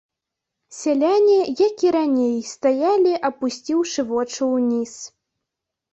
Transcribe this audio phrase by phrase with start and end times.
[0.77, 1.35] Сяляне,
[1.67, 4.93] як і раней, стаялі, апусціўшы вочы ўніз.